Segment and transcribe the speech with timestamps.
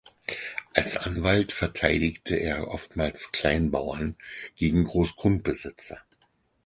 [0.73, 4.15] Als Anwalt verteidigte er oftmals Kleinbauern
[4.55, 5.99] gegen Großgrundbesitzer.